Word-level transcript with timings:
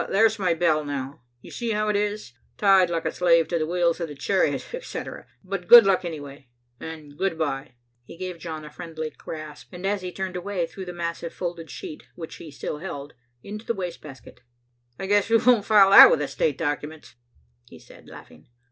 There's 0.09 0.39
my 0.39 0.55
bell 0.55 0.83
now. 0.83 1.21
You 1.41 1.51
see 1.51 1.73
how 1.73 1.87
it 1.87 1.95
is 1.95 2.33
tied 2.57 2.89
like 2.89 3.05
a 3.05 3.11
slave 3.11 3.47
to 3.49 3.59
the 3.59 3.67
wheels 3.67 3.99
of 3.99 4.07
the 4.07 4.15
chariot, 4.15 4.73
etc. 4.73 5.27
But 5.43 5.67
good 5.67 5.85
luck, 5.85 6.03
anyway, 6.03 6.47
and 6.79 7.15
good 7.15 7.37
bye." 7.37 7.75
He 8.03 8.17
gave 8.17 8.39
John 8.39 8.65
a 8.65 8.71
friendly 8.71 9.11
grasp, 9.11 9.69
and 9.71 9.85
as 9.85 10.01
he 10.01 10.11
turned 10.11 10.35
away, 10.35 10.65
threw 10.65 10.85
the 10.85 10.91
massive 10.91 11.35
folded 11.35 11.69
sheet, 11.69 12.01
which 12.15 12.37
he 12.37 12.49
still 12.49 12.79
held, 12.79 13.13
into 13.43 13.63
the 13.63 13.75
waste 13.75 14.01
basket. 14.01 14.41
"I 14.97 15.05
guess 15.05 15.29
we 15.29 15.37
won't 15.37 15.65
file 15.65 15.91
that 15.91 16.09
with 16.09 16.17
the 16.17 16.27
state 16.27 16.57
documents," 16.57 17.13
he 17.65 17.77
said 17.77 18.07
laughing. 18.09 18.47